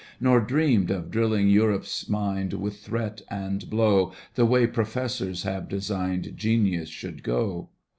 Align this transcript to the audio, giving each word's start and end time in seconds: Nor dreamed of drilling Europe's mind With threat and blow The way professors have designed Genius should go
Nor 0.19 0.39
dreamed 0.39 0.89
of 0.89 1.11
drilling 1.11 1.47
Europe's 1.47 2.09
mind 2.09 2.53
With 2.53 2.79
threat 2.79 3.21
and 3.29 3.69
blow 3.69 4.13
The 4.33 4.47
way 4.47 4.65
professors 4.65 5.43
have 5.43 5.69
designed 5.69 6.33
Genius 6.35 6.89
should 6.89 7.21
go 7.21 7.69